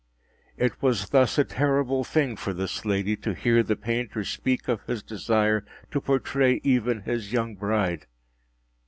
It 0.57 0.81
was 0.81 1.09
thus 1.09 1.37
a 1.37 1.43
terrible 1.45 2.03
thing 2.03 2.35
for 2.35 2.53
this 2.53 2.85
lady 2.85 3.15
to 3.17 3.35
hear 3.35 3.61
the 3.61 3.75
painter 3.75 4.23
speak 4.23 4.67
of 4.67 4.81
his 4.87 5.03
desire 5.03 5.63
to 5.91 6.01
portray 6.01 6.59
even 6.63 7.01
his 7.01 7.31
young 7.31 7.53
bride. 7.53 8.07